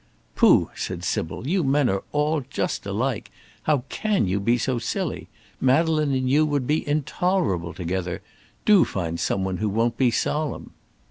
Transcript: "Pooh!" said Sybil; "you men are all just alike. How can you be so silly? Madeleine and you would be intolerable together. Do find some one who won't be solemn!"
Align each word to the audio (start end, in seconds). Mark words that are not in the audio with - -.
"Pooh!" 0.35 0.71
said 0.75 1.03
Sybil; 1.03 1.47
"you 1.47 1.63
men 1.63 1.87
are 1.87 2.03
all 2.11 2.41
just 2.49 2.87
alike. 2.87 3.29
How 3.65 3.83
can 3.89 4.25
you 4.27 4.39
be 4.39 4.57
so 4.57 4.79
silly? 4.79 5.27
Madeleine 5.59 6.11
and 6.15 6.27
you 6.27 6.43
would 6.43 6.65
be 6.65 6.87
intolerable 6.87 7.75
together. 7.75 8.23
Do 8.65 8.83
find 8.83 9.19
some 9.19 9.43
one 9.43 9.57
who 9.57 9.69
won't 9.69 9.97
be 9.97 10.09
solemn!" 10.09 10.71